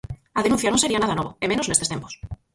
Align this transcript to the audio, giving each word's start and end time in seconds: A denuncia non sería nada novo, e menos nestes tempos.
A 0.39 0.41
denuncia 0.45 0.71
non 0.71 0.81
sería 0.83 1.01
nada 1.01 1.17
novo, 1.19 1.31
e 1.43 1.45
menos 1.51 1.67
nestes 1.67 1.91
tempos. 1.93 2.13